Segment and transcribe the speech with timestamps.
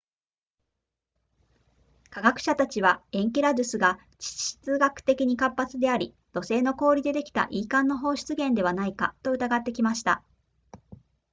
[2.09, 10.23] 科学者たちはエンケラドゥスが地質学的に活発であり土星の氷でできた e 環の放出源ではないかと疑ってきました